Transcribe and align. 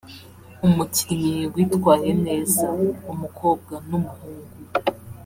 Umukinnyi 0.67 1.37
witwaye 1.53 2.09
neza(umukobwa 2.25 3.73
n’umuhungu) 3.87 4.55